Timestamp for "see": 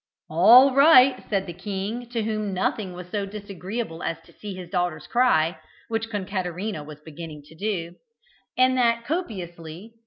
4.33-4.55